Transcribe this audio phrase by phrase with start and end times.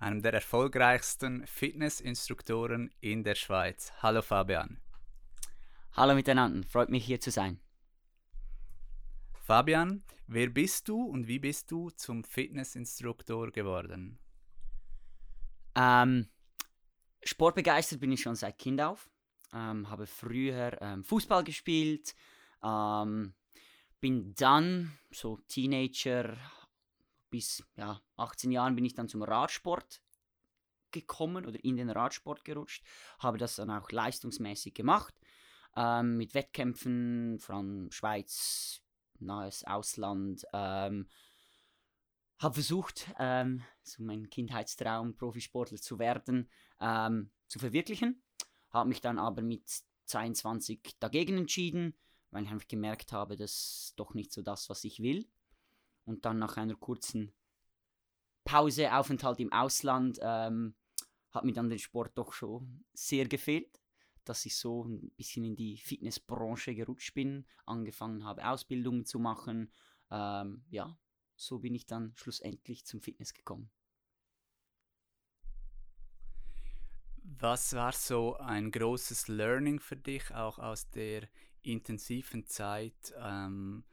[0.00, 3.92] einem der erfolgreichsten Fitnessinstruktoren in der Schweiz.
[4.02, 4.80] Hallo Fabian.
[5.92, 7.60] Hallo miteinander, freut mich hier zu sein.
[9.34, 14.18] Fabian, wer bist du und wie bist du zum Fitnessinstruktor geworden?
[15.74, 16.28] Ähm,
[17.22, 19.08] sportbegeistert bin ich schon seit Kind auf.
[19.52, 22.14] Ähm, habe früher ähm, Fußball gespielt,
[22.62, 23.34] ähm,
[24.00, 26.36] bin dann so Teenager,
[27.30, 30.00] bis ja, 18 Jahren bin ich dann zum Radsport
[30.90, 32.84] gekommen oder in den Radsport gerutscht,
[33.18, 35.14] habe das dann auch leistungsmäßig gemacht,
[35.76, 38.82] ähm, mit Wettkämpfen von Schweiz,
[39.18, 41.08] nahes Ausland, ähm,
[42.38, 46.50] habe versucht, ähm, so meinen Kindheitstraum, Profisportler zu werden,
[46.80, 48.22] ähm, zu verwirklichen,
[48.70, 49.68] habe mich dann aber mit
[50.06, 51.94] 22 dagegen entschieden,
[52.30, 55.28] weil ich einfach gemerkt habe, das ist doch nicht so das, was ich will
[56.10, 57.32] und dann nach einer kurzen
[58.44, 60.74] Pause, Aufenthalt im Ausland, ähm,
[61.30, 63.80] hat mir dann der Sport doch schon sehr gefehlt,
[64.24, 69.70] dass ich so ein bisschen in die Fitnessbranche gerutscht bin, angefangen habe, Ausbildungen zu machen.
[70.10, 70.98] Ähm, ja,
[71.36, 73.70] so bin ich dann schlussendlich zum Fitness gekommen.
[77.22, 81.28] Was war so ein großes Learning für dich, auch aus der
[81.62, 83.84] intensiven Zeit ähm,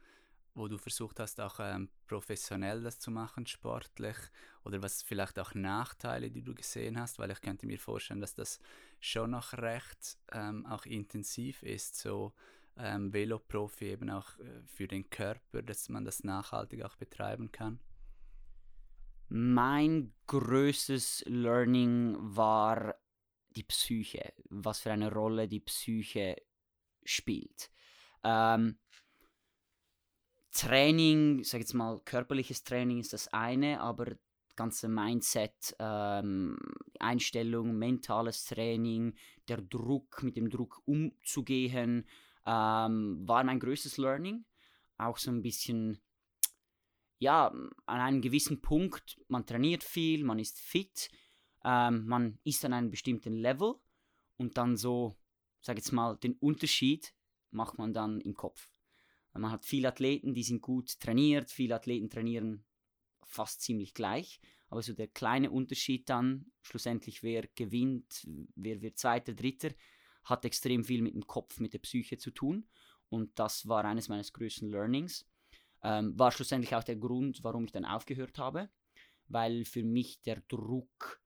[0.58, 4.16] wo du versucht hast, auch ähm, professionell das zu machen, sportlich?
[4.64, 7.18] Oder was vielleicht auch Nachteile, die du gesehen hast?
[7.18, 8.58] Weil ich könnte mir vorstellen, dass das
[9.00, 12.34] schon noch recht ähm, auch intensiv ist, so
[12.76, 17.80] ähm, Veloprofi eben auch äh, für den Körper, dass man das nachhaltig auch betreiben kann.
[19.28, 22.94] Mein größtes Learning war
[23.50, 26.36] die Psyche, was für eine Rolle die Psyche
[27.04, 27.70] spielt.
[28.24, 28.78] Ähm,
[30.58, 34.16] Training, sag jetzt mal, körperliches Training ist das eine, aber
[34.56, 36.58] ganze Mindset, ähm,
[36.98, 39.14] Einstellung, mentales Training,
[39.46, 42.04] der Druck, mit dem Druck umzugehen,
[42.44, 44.44] ähm, war mein größtes Learning.
[44.96, 46.00] Auch so ein bisschen,
[47.20, 47.46] ja,
[47.86, 51.08] an einem gewissen Punkt, man trainiert viel, man ist fit,
[51.64, 53.76] ähm, man ist an einem bestimmten Level
[54.38, 55.16] und dann so,
[55.60, 57.14] sag jetzt mal, den Unterschied
[57.52, 58.72] macht man dann im Kopf.
[59.38, 62.64] Man hat viele Athleten, die sind gut trainiert, viele Athleten trainieren
[63.24, 69.34] fast ziemlich gleich, aber so der kleine Unterschied dann, schlussendlich wer gewinnt, wer wird Zweiter,
[69.34, 69.70] Dritter,
[70.24, 72.68] hat extrem viel mit dem Kopf, mit der Psyche zu tun.
[73.08, 75.26] Und das war eines meines größten Learnings.
[75.82, 78.68] Ähm, war schlussendlich auch der Grund, warum ich dann aufgehört habe,
[79.28, 81.22] weil für mich der Druck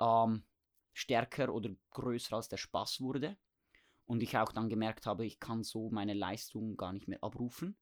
[0.00, 0.44] ähm,
[0.92, 3.36] stärker oder größer als der Spaß wurde
[4.06, 7.76] und ich auch dann gemerkt habe, ich kann so meine Leistung gar nicht mehr abrufen.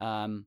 [0.00, 0.46] Ähm,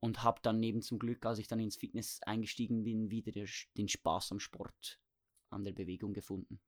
[0.00, 3.46] und habe dann neben zum Glück, als ich dann ins Fitness eingestiegen bin, wieder der,
[3.76, 4.98] den Spaß am Sport,
[5.50, 6.60] an der Bewegung gefunden.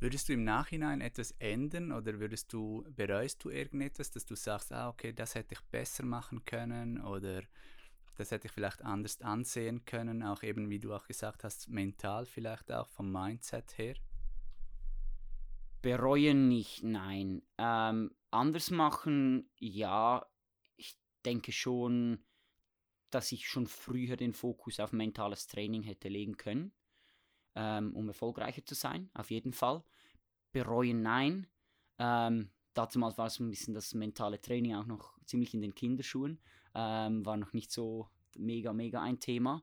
[0.00, 4.72] Würdest du im Nachhinein etwas ändern oder würdest du, bereust du irgendetwas, dass du sagst,
[4.72, 7.42] ah, okay, das hätte ich besser machen können oder
[8.14, 12.26] das hätte ich vielleicht anders ansehen können, auch eben, wie du auch gesagt hast, mental
[12.26, 13.96] vielleicht auch vom Mindset her?
[15.82, 17.42] Bereuen nicht, nein.
[17.56, 20.26] Ähm, anders machen, ja.
[20.76, 22.24] Ich denke schon,
[23.10, 26.72] dass ich schon früher den Fokus auf mentales Training hätte legen können,
[27.54, 29.82] ähm, um erfolgreicher zu sein, auf jeden Fall.
[30.52, 31.46] Bereuen, nein.
[31.98, 36.40] Ähm, damals war es ein bisschen das mentale Training auch noch ziemlich in den Kinderschuhen,
[36.74, 39.62] ähm, war noch nicht so mega, mega ein Thema.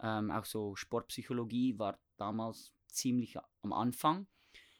[0.00, 4.26] Ähm, auch so Sportpsychologie war damals ziemlich am Anfang.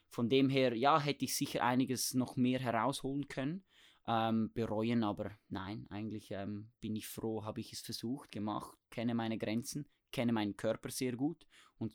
[0.09, 3.63] Von dem her, ja, hätte ich sicher einiges noch mehr herausholen können.
[4.09, 9.13] Ähm, bereuen, aber nein, eigentlich ähm, bin ich froh, habe ich es versucht, gemacht, kenne
[9.13, 11.45] meine Grenzen, kenne meinen Körper sehr gut
[11.77, 11.93] und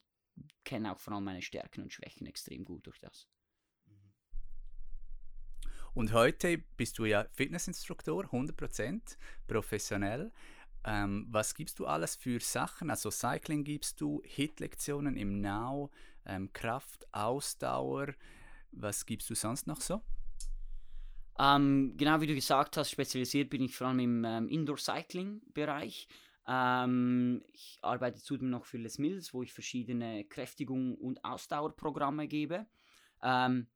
[0.62, 3.28] kenne auch vor allem meine Stärken und Schwächen extrem gut durch das.
[5.94, 9.16] Und heute bist du ja Fitnessinstruktor, 100%
[9.46, 10.32] professionell.
[10.84, 12.90] Ähm, was gibst du alles für Sachen?
[12.90, 15.90] Also Cycling gibst du, Hit-Lektionen im Now,
[16.26, 18.14] ähm, Kraft, Ausdauer.
[18.72, 20.00] Was gibst du sonst noch so?
[21.38, 26.08] Ähm, genau wie du gesagt hast, spezialisiert bin ich vor allem im ähm, Indoor-Cycling-Bereich.
[26.46, 32.66] Ähm, ich arbeite zudem noch für Les Mills, wo ich verschiedene Kräftigung- und Ausdauerprogramme gebe.
[33.22, 33.68] Ähm,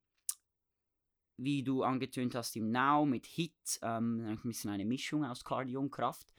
[1.38, 5.80] wie du angetönt hast im Now mit Hit, ähm, ein bisschen eine Mischung aus Cardio
[5.80, 6.32] und Kraft.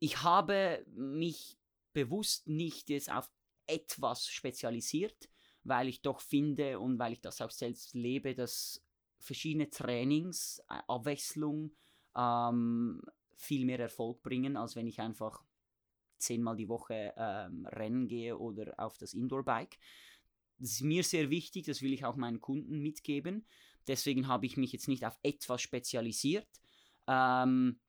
[0.00, 1.58] Ich habe mich
[1.92, 3.30] bewusst nicht jetzt auf
[3.68, 5.28] etwas spezialisiert,
[5.64, 8.82] weil ich doch finde und weil ich das auch selbst lebe, dass
[9.18, 11.72] verschiedene Trainings, Abwechslung
[12.16, 13.02] ähm,
[13.34, 15.44] viel mehr Erfolg bringen, als wenn ich einfach
[16.18, 19.78] zehnmal die Woche ähm, rennen gehe oder auf das Indoor-Bike.
[20.58, 23.46] Das ist mir sehr wichtig, das will ich auch meinen Kunden mitgeben.
[23.86, 26.48] Deswegen habe ich mich jetzt nicht auf etwas spezialisiert.
[27.06, 27.80] Ähm,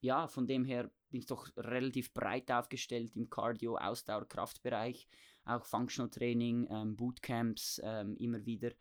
[0.00, 5.08] ja, von dem her bin ich doch relativ breit aufgestellt im Cardio-, Ausdauer-, Kraftbereich.
[5.44, 8.72] Auch Functional Training, ähm, Bootcamps ähm, immer wieder.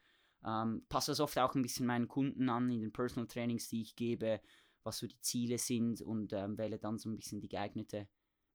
[0.44, 3.82] Ähm, passe das oft auch ein bisschen meinen Kunden an in den Personal Trainings, die
[3.82, 4.42] ich gebe
[4.86, 8.08] was so die Ziele sind und ähm, wähle dann so ein bisschen die geeignete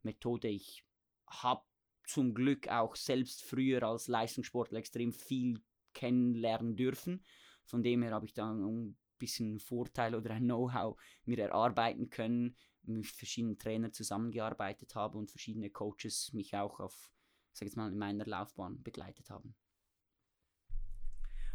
[0.03, 0.49] Methode.
[0.49, 0.85] Ich
[1.27, 1.63] habe
[2.05, 5.61] zum Glück auch selbst früher als Leistungssportler extrem viel
[5.93, 7.25] kennenlernen dürfen.
[7.65, 12.57] Von dem her habe ich dann ein bisschen Vorteil oder ein Know-how mir erarbeiten können,
[12.83, 17.11] mit verschiedenen Trainern zusammengearbeitet habe und verschiedene Coaches mich auch auf,
[17.53, 19.55] sag jetzt mal, in meiner Laufbahn begleitet haben.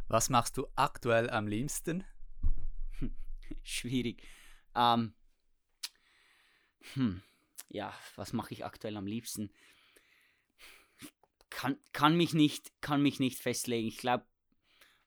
[0.08, 2.04] Was machst du aktuell am liebsten?
[3.64, 4.22] Schwierig.
[4.76, 5.14] Ähm,
[6.94, 7.22] hm,
[7.70, 9.52] ja, was mache ich aktuell am liebsten?
[11.50, 13.88] Kann, kann, mich nicht, kann mich nicht festlegen.
[13.88, 14.26] Ich glaube,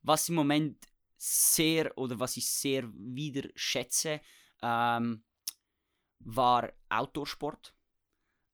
[0.02, 4.20] was im Moment sehr oder was ich sehr wieder schätze,
[4.62, 5.24] ähm,
[6.20, 7.74] war Outdoorsport,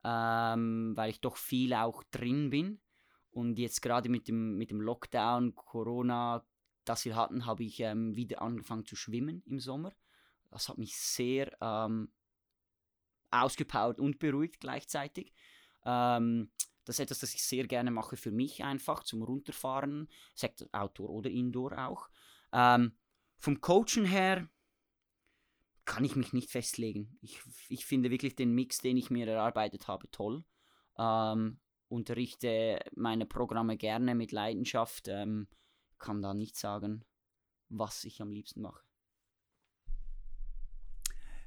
[0.04, 2.80] ähm, weil ich doch viel auch drin bin.
[3.30, 6.46] Und jetzt gerade mit dem, mit dem Lockdown, Corona,
[6.84, 9.92] das wir hatten, habe ich ähm, wieder angefangen zu schwimmen im Sommer.
[10.50, 12.12] Das hat mich sehr ähm,
[13.30, 15.32] ausgepowert und beruhigt gleichzeitig.
[15.84, 16.50] Ähm,
[16.84, 21.10] das ist etwas, das ich sehr gerne mache für mich einfach, zum Runterfahren, sagt Outdoor
[21.10, 22.08] oder Indoor auch.
[22.52, 22.96] Ähm,
[23.38, 24.48] vom Coachen her
[25.84, 27.18] kann ich mich nicht festlegen.
[27.20, 30.44] Ich, ich finde wirklich den Mix, den ich mir erarbeitet habe, toll.
[30.98, 31.58] Ähm,
[31.88, 35.08] unterrichte meine Programme gerne mit Leidenschaft.
[35.08, 35.48] Ähm,
[35.98, 37.04] kann da nicht sagen,
[37.68, 38.82] was ich am liebsten mache.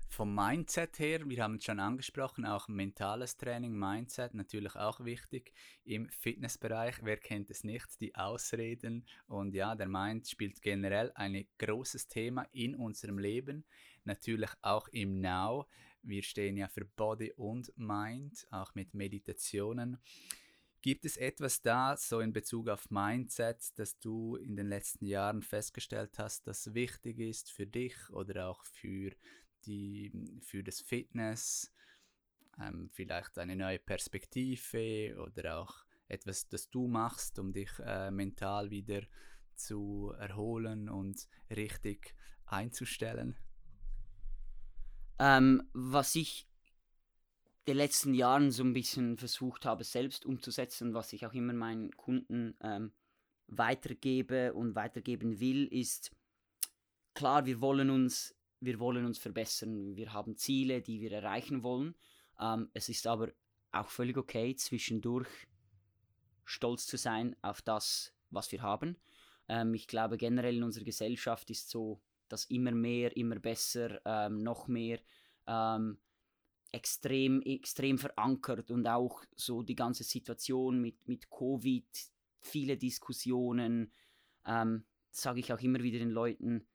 [0.10, 5.54] Vom Mindset her, wir haben es schon angesprochen, auch mentales Training, Mindset natürlich auch wichtig
[5.84, 6.96] im Fitnessbereich.
[7.04, 8.00] Wer kennt es nicht?
[8.02, 13.66] Die Ausreden und ja, der Mind spielt generell ein großes Thema in unserem Leben,
[14.08, 15.68] natürlich auch im Now.
[16.02, 20.00] Wir stehen ja für Body und Mind, auch mit Meditationen.
[20.82, 25.42] Gibt es etwas da, so in Bezug auf Mindset, das du in den letzten Jahren
[25.42, 29.12] festgestellt hast, das wichtig ist für dich oder auch für
[29.66, 30.12] die,
[30.42, 31.74] für das Fitness,
[32.60, 38.70] ähm, vielleicht eine neue Perspektive oder auch etwas, das du machst, um dich äh, mental
[38.70, 39.02] wieder
[39.56, 42.16] zu erholen und richtig
[42.46, 43.36] einzustellen?
[45.20, 46.48] Ähm, was ich
[47.66, 51.54] in den letzten Jahren so ein bisschen versucht habe, selbst umzusetzen, was ich auch immer
[51.54, 52.94] meinen Kunden ähm,
[53.48, 56.12] weitergebe und weitergeben will, ist
[57.14, 61.96] klar, wir wollen uns wir wollen uns verbessern, wir haben Ziele, die wir erreichen wollen.
[62.40, 63.30] Ähm, es ist aber
[63.72, 65.28] auch völlig okay, zwischendurch
[66.46, 68.98] stolz zu sein auf das, was wir haben.
[69.48, 74.44] Ähm, ich glaube, generell in unserer Gesellschaft ist so, dass immer mehr, immer besser, ähm,
[74.44, 75.00] noch mehr
[75.48, 76.00] ähm,
[76.72, 81.88] extrem, extrem verankert und auch so die ganze Situation mit, mit Covid,
[82.40, 83.92] viele Diskussionen,
[84.46, 86.68] ähm, sage ich auch immer wieder den Leuten,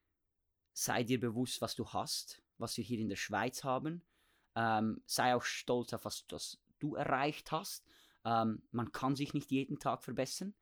[0.73, 4.03] sei dir bewusst, was du hast, was wir hier in der Schweiz haben.
[4.55, 7.87] Ähm, sei auch stolz auf was, was du erreicht hast.
[8.25, 10.55] Ähm, man kann sich nicht jeden Tag verbessern.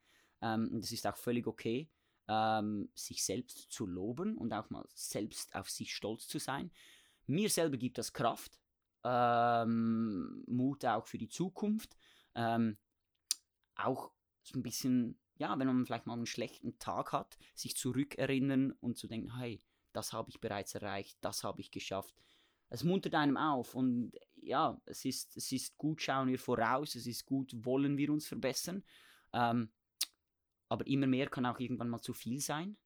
[0.42, 1.88] Ähm, es ist auch völlig okay,
[2.30, 6.70] ähm, sich selbst zu loben und auch mal selbst auf sich stolz zu sein.
[7.26, 8.60] Mir selber gibt das Kraft,
[9.02, 11.96] ähm, Mut auch für die Zukunft.
[12.36, 12.78] Ähm,
[13.74, 18.72] auch so ein bisschen, ja, wenn man vielleicht mal einen schlechten Tag hat, sich zurückerinnern
[18.80, 19.60] und zu denken, hey,
[19.92, 22.14] das habe ich bereits erreicht, das habe ich geschafft.
[22.68, 27.08] Es muntert einem auf und ja, es ist, es ist gut, schauen wir voraus, es
[27.08, 28.84] ist gut, wollen wir uns verbessern.
[29.32, 29.72] Ähm,
[30.70, 32.78] aber immer mehr kann auch irgendwann mal zu viel sein.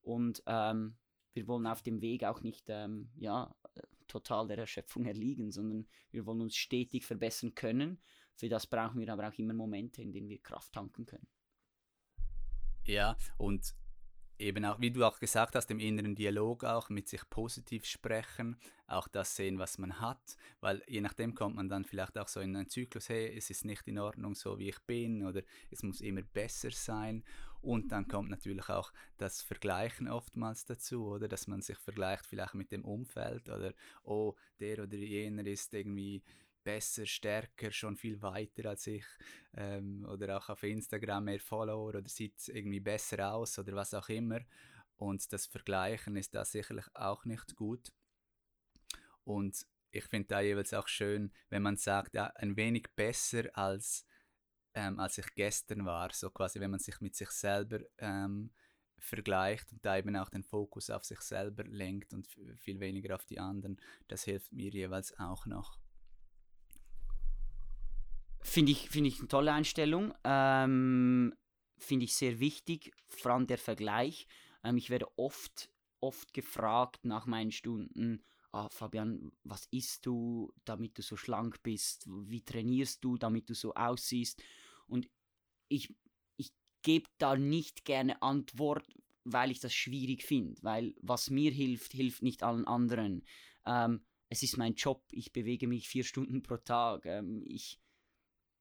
[0.00, 0.96] Und ähm,
[1.34, 3.54] wir wollen auf dem Weg auch nicht ähm, ja,
[4.08, 8.00] total der Erschöpfung erliegen, sondern wir wollen uns stetig verbessern können.
[8.34, 11.28] Für das brauchen wir aber auch immer Momente, in denen wir Kraft tanken können.
[12.86, 13.74] Ja, und
[14.40, 18.56] eben auch, wie du auch gesagt hast, im inneren Dialog auch mit sich positiv sprechen,
[18.86, 22.40] auch das sehen, was man hat, weil je nachdem kommt man dann vielleicht auch so
[22.40, 25.82] in einen Zyklus, hey, es ist nicht in Ordnung so, wie ich bin oder es
[25.82, 27.24] muss immer besser sein.
[27.62, 32.54] Und dann kommt natürlich auch das Vergleichen oftmals dazu, oder, dass man sich vergleicht vielleicht
[32.54, 36.22] mit dem Umfeld oder, oh, der oder jener ist irgendwie
[36.62, 39.04] besser, stärker, schon viel weiter als ich
[39.54, 44.08] ähm, oder auch auf Instagram mehr Follower oder sieht irgendwie besser aus oder was auch
[44.08, 44.40] immer.
[44.96, 47.90] Und das Vergleichen ist da sicherlich auch nicht gut.
[49.24, 54.06] Und ich finde da jeweils auch schön, wenn man sagt, ja, ein wenig besser als,
[54.74, 56.12] ähm, als ich gestern war.
[56.12, 58.52] So quasi, wenn man sich mit sich selber ähm,
[58.98, 63.24] vergleicht und da eben auch den Fokus auf sich selber lenkt und viel weniger auf
[63.24, 63.80] die anderen.
[64.08, 65.78] Das hilft mir jeweils auch noch.
[68.42, 70.14] Finde ich, find ich eine tolle Einstellung.
[70.24, 71.34] Ähm,
[71.78, 74.26] Finde ich sehr wichtig, vor allem der Vergleich.
[74.64, 75.70] Ähm, ich werde oft,
[76.00, 82.06] oft gefragt nach meinen Stunden, ah, Fabian, was isst du, damit du so schlank bist?
[82.06, 84.42] Wie trainierst du, damit du so aussiehst?
[84.86, 85.08] Und
[85.68, 85.94] ich,
[86.36, 88.86] ich gebe da nicht gerne Antwort,
[89.24, 93.24] weil ich das schwierig finde, weil was mir hilft, hilft nicht allen anderen.
[93.66, 97.04] Ähm, es ist mein Job, ich bewege mich vier Stunden pro Tag.
[97.06, 97.78] Ähm, ich,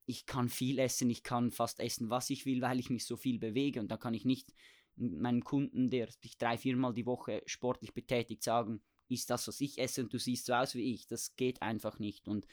[0.10, 3.16] ich kann viel essen, ich kann fast essen, was ich will, weil ich mich so
[3.16, 3.80] viel bewege.
[3.80, 4.52] Und da kann ich nicht
[4.96, 9.78] meinem Kunden, der sich drei, viermal die Woche sportlich betätigt, sagen, ist das, was ich
[9.78, 11.06] esse und du siehst so aus wie ich.
[11.06, 12.28] Das geht einfach nicht.
[12.28, 12.48] Und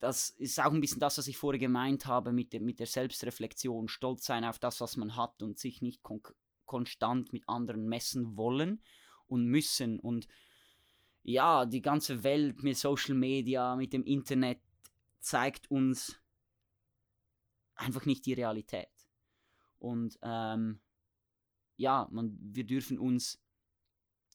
[0.00, 2.88] das ist auch ein bisschen das, was ich vorher gemeint habe mit der, mit der
[2.88, 6.20] Selbstreflexion, stolz sein auf das, was man hat und sich nicht kon
[6.66, 8.82] konstant mit anderen messen wollen
[9.26, 10.00] und müssen.
[10.00, 10.26] Und
[11.22, 14.60] ja, die ganze Welt mit Social Media, mit dem Internet
[15.20, 16.20] zeigt uns
[17.80, 18.88] einfach nicht die Realität.
[19.78, 20.80] Und ähm,
[21.76, 23.42] ja, man, wir dürfen uns,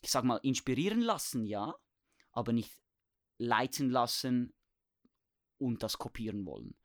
[0.01, 1.75] ich sag mal, inspirieren lassen, ja,
[2.31, 2.75] aber nicht
[3.37, 4.53] leiten lassen
[5.57, 6.75] und das kopieren wollen.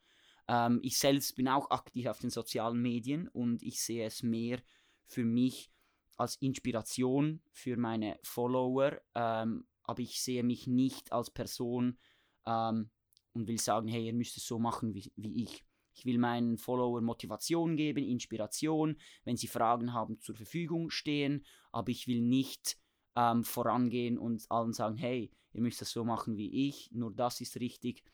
[0.48, 4.62] Ähm, ich selbst bin auch aktiv auf den sozialen Medien und ich sehe es mehr
[5.06, 5.72] für mich
[6.16, 11.98] als Inspiration für meine Follower, ähm, aber ich sehe mich nicht als Person
[12.46, 12.90] ähm,
[13.32, 15.64] und will sagen, hey, ihr müsst es so machen wie, wie ich.
[15.92, 21.90] Ich will meinen Followern Motivation geben, Inspiration, wenn sie Fragen haben, zur Verfügung stehen, aber
[21.90, 22.78] ich will nicht
[23.16, 27.40] ähm, vorangehen und allen sagen, hey, ihr müsst das so machen wie ich, nur das
[27.40, 28.04] ist richtig,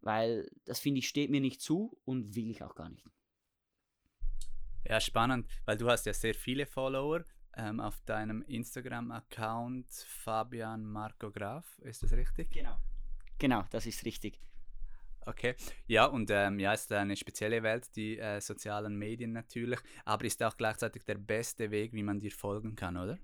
[0.00, 3.06] weil das finde ich steht mir nicht zu und will ich auch gar nicht.
[4.84, 7.24] Ja, spannend, weil du hast ja sehr viele Follower
[7.56, 12.50] ähm, auf deinem Instagram-Account Fabian Marco Graf, ist das richtig?
[12.50, 12.76] Genau.
[13.38, 14.40] Genau, das ist richtig.
[15.24, 15.54] Okay,
[15.86, 20.42] ja, und ähm, ja, ist eine spezielle Welt, die äh, sozialen Medien natürlich, aber ist
[20.42, 23.18] auch gleichzeitig der beste Weg, wie man dir folgen kann, oder?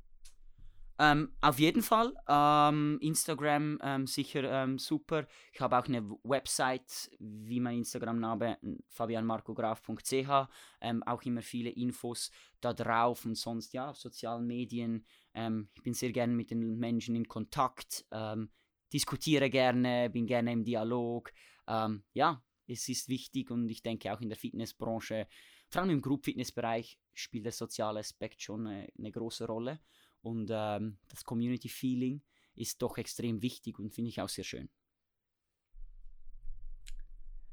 [1.00, 2.12] Ähm, auf jeden Fall.
[2.28, 5.26] Ähm, Instagram ähm, sicher ähm, super.
[5.52, 10.48] Ich habe auch eine Website, wie mein Instagram-Name fabianmarkograf.ch.
[10.80, 15.04] Ähm, auch immer viele Infos da drauf und sonst ja, auf sozialen Medien.
[15.74, 18.04] Ich bin sehr gerne mit den Menschen in Kontakt,
[18.92, 21.30] diskutiere gerne, bin gerne im Dialog
[21.68, 25.28] ähm, ja, es ist wichtig und ich denke auch in der Fitnessbranche,
[25.70, 29.80] vor allem im Group-Fitness-Bereich, spielt der soziale Aspekt schon eine, eine große Rolle.
[30.20, 32.22] Und ähm, das Community-Feeling
[32.54, 34.68] ist doch extrem wichtig und finde ich auch sehr schön.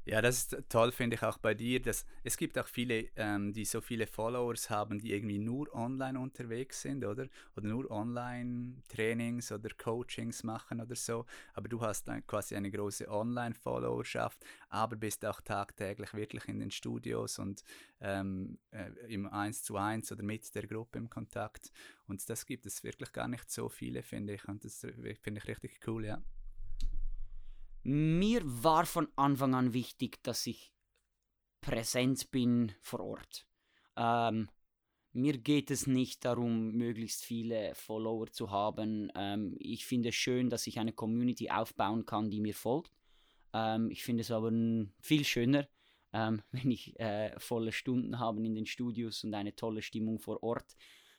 [0.08, 1.82] Ja, das ist toll, finde ich auch bei dir.
[1.82, 6.20] Dass, es gibt auch viele, ähm, die so viele Followers haben, die irgendwie nur online
[6.20, 7.26] unterwegs sind, oder?
[7.56, 11.26] Oder nur Online-Trainings oder Coachings machen oder so.
[11.54, 16.70] Aber du hast dann quasi eine große Online-Followerschaft, aber bist auch tagtäglich wirklich in den
[16.70, 17.64] Studios und
[18.00, 21.72] ähm, äh, im 1 zu 1 oder mit der Gruppe im Kontakt.
[22.06, 24.46] Und das gibt es wirklich gar nicht so viele, finde ich.
[24.46, 24.86] Und das
[25.20, 26.22] finde ich richtig cool, ja.
[27.88, 30.72] Mir war von Anfang an wichtig, dass ich
[31.60, 33.46] präsent bin vor Ort.
[33.96, 34.50] Ähm,
[35.12, 39.12] mir geht es nicht darum, möglichst viele Follower zu haben.
[39.14, 42.90] Ähm, ich finde es schön, dass ich eine Community aufbauen kann, die mir folgt.
[43.52, 44.50] Ähm, ich finde es aber
[44.98, 45.68] viel schöner,
[46.12, 50.42] ähm, wenn ich äh, volle Stunden habe in den Studios und eine tolle Stimmung vor
[50.42, 50.74] Ort.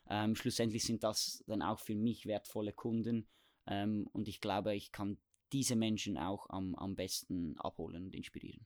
[0.09, 3.25] Ähm, schlussendlich sind das dann auch für mich wertvolle Kunden.
[3.67, 5.17] Ähm, und ich glaube, ich kann
[5.51, 8.65] diese Menschen auch am, am besten abholen und inspirieren.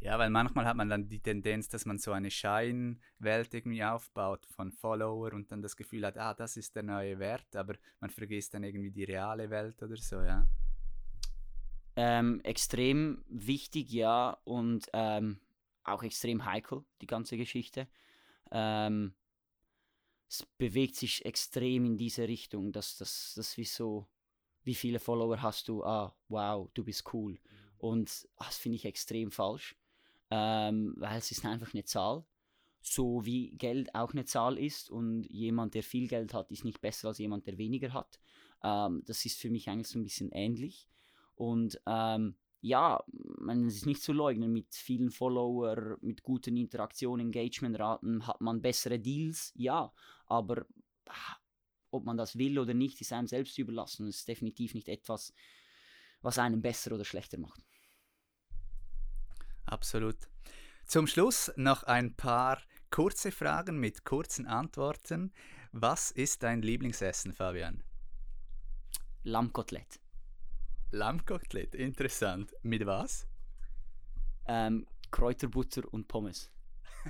[0.00, 4.46] Ja, weil manchmal hat man dann die Tendenz, dass man so eine Scheinwelt irgendwie aufbaut
[4.46, 8.10] von Follower und dann das Gefühl hat, ah, das ist der neue Wert, aber man
[8.10, 10.46] vergisst dann irgendwie die reale Welt oder so, ja.
[11.96, 15.40] Ähm, extrem wichtig, ja, und ähm,
[15.82, 17.88] auch extrem heikel, die ganze Geschichte.
[18.52, 19.14] Ähm,
[20.28, 24.06] es bewegt sich extrem in diese Richtung, dass das, das wie so,
[24.68, 25.82] wie viele Follower hast du?
[25.82, 27.32] Ah, wow, du bist cool.
[27.32, 27.38] Mhm.
[27.78, 29.74] Und ah, das finde ich extrem falsch,
[30.30, 32.26] ähm, weil es ist einfach eine Zahl.
[32.82, 36.82] So wie Geld auch eine Zahl ist und jemand, der viel Geld hat, ist nicht
[36.82, 38.20] besser als jemand, der weniger hat.
[38.62, 40.86] Ähm, das ist für mich eigentlich so ein bisschen ähnlich.
[41.34, 43.02] Und ähm, ja,
[43.38, 48.98] man ist nicht zu leugnen, mit vielen Follower, mit guten Interaktionen, Engagementraten hat man bessere
[48.98, 49.90] Deals, ja,
[50.26, 50.66] aber
[51.06, 51.36] ah,
[51.90, 54.06] ob man das will oder nicht, ist einem selbst überlassen.
[54.06, 55.32] Das ist definitiv nicht etwas,
[56.20, 57.60] was einen besser oder schlechter macht.
[59.64, 60.16] Absolut.
[60.86, 65.32] Zum Schluss noch ein paar kurze Fragen mit kurzen Antworten.
[65.72, 67.82] Was ist dein Lieblingsessen, Fabian?
[69.24, 70.00] Lammkotelett.
[70.90, 72.54] Lammkotelett, interessant.
[72.62, 73.26] Mit was?
[74.46, 76.50] Ähm, Kräuterbutter und Pommes.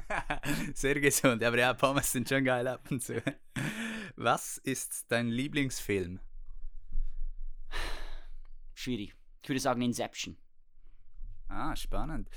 [0.75, 3.23] Sehr gesund, aber ja, Pommes sind schon geil ab und zu.
[4.21, 6.19] Was ist dein Lieblingsfilm?
[8.75, 9.15] Schwierig.
[9.41, 10.37] Ich würde sagen Inception.
[11.47, 12.29] Ah, spannend.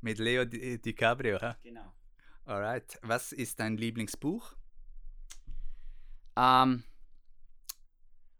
[0.00, 1.56] Mit Leo Di DiCaprio, ha?
[1.62, 1.94] Genau.
[2.44, 2.98] Alright.
[3.02, 4.56] Was ist dein Lieblingsbuch?
[6.34, 6.82] Ähm,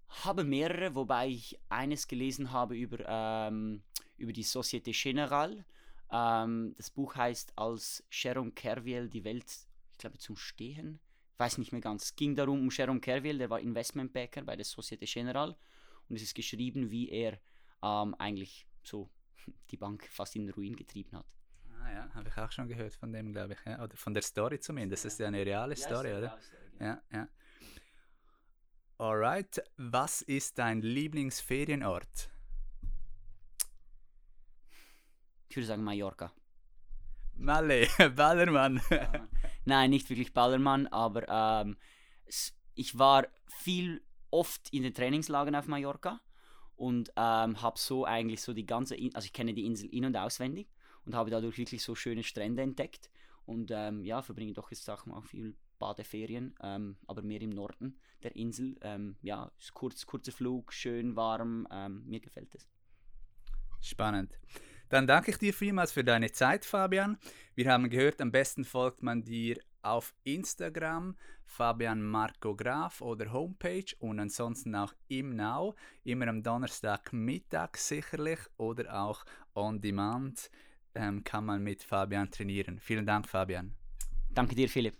[0.09, 3.85] habe mehrere, wobei ich eines gelesen habe über, ähm,
[4.17, 5.65] über die Société Générale.
[6.11, 9.47] Ähm, das Buch heißt Als Jérôme Kerviel die Welt,
[9.93, 10.99] ich glaube, zum Stehen.
[11.43, 12.05] Ich weiß nicht mehr ganz.
[12.05, 15.57] Es ging darum, um Jérôme Kerviel, der war Investmentbanker bei der Société Générale.
[16.09, 17.41] Und es ist geschrieben, wie er
[17.83, 19.11] ähm, eigentlich so
[19.73, 21.27] die Bank fast in den Ruin getrieben hat.
[21.81, 23.59] Ah ja, habe ich auch schon gehört von dem, glaube ich.
[23.67, 23.83] Ja?
[23.83, 25.05] Oder von der Story zumindest.
[25.05, 26.39] Das ist ja eine reale ja, Story, oder?
[26.39, 26.85] Story, genau.
[26.85, 27.29] Ja, ja.
[28.99, 32.31] Alright, was ist dein Lieblingsferienort?
[35.49, 36.33] Ich würde sagen Mallorca.
[37.35, 38.81] Malle, Ballermann.
[39.65, 41.77] Nein, nicht wirklich Ballermann, aber ähm,
[42.75, 46.21] ich war viel oft in den Trainingslagern auf Mallorca
[46.77, 50.05] und ähm, habe so eigentlich so die ganze, In also ich kenne die Insel in-
[50.05, 50.69] und auswendig
[51.05, 53.11] und habe dadurch wirklich so schöne Strände entdeckt
[53.45, 57.99] und ähm, ja, verbringe doch jetzt auch mal viel Badeferien, ähm, aber mehr im Norden
[58.23, 58.77] der Insel.
[58.83, 62.69] Ähm, ja, kurz, kurzer Flug, schön warm, ähm, mir gefällt es.
[63.81, 64.39] Spannend.
[64.93, 67.17] Dann danke ich dir vielmals für deine Zeit, Fabian.
[67.55, 73.87] Wir haben gehört, am besten folgt man dir auf Instagram, Fabian Marco Graf oder Homepage
[74.01, 75.75] und ansonsten auch im Now,
[76.05, 79.25] immer am Donnerstagmittag sicherlich oder auch
[79.55, 80.51] on demand
[80.95, 82.79] ähm, kann man mit Fabian trainieren.
[82.79, 83.75] Vielen Dank, Fabian.
[84.29, 84.99] Danke dir, Philipp.